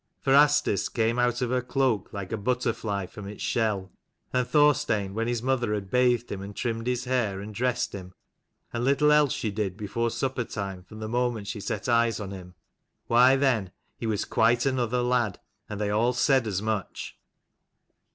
For 0.19 0.33
Asdis 0.33 0.89
came 0.89 1.19
out 1.19 1.43
of 1.43 1.51
her 1.51 1.61
cloak 1.61 2.11
like 2.11 2.31
a 2.31 2.35
butterfly 2.37 3.05
from 3.05 3.27
its 3.27 3.43
shell; 3.43 3.91
and 4.33 4.47
Thorstein, 4.47 5.13
when 5.13 5.27
his 5.27 5.43
mother 5.43 5.75
had 5.75 5.91
bathed 5.91 6.31
him 6.31 6.41
and 6.41 6.55
trimmed 6.55 6.87
his 6.87 7.03
hair 7.03 7.39
and 7.39 7.53
dressed 7.53 7.93
him 7.93 8.15
and 8.73 8.83
little 8.83 9.11
else 9.11 9.31
she 9.31 9.51
did 9.51 9.77
before 9.77 10.09
supper 10.09 10.43
time 10.43 10.81
from 10.81 11.01
the 11.01 11.07
moment 11.07 11.45
she 11.45 11.59
set 11.59 11.87
eyes 11.87 12.19
on 12.19 12.31
him 12.31 12.55
why 13.05 13.35
then 13.35 13.69
he 13.95 14.07
was 14.07 14.25
quite 14.25 14.65
another 14.65 15.03
lad, 15.03 15.39
and 15.69 15.79
they 15.79 15.91
all 15.91 16.13
said 16.13 16.47
as 16.47 16.63
much. 16.63 17.15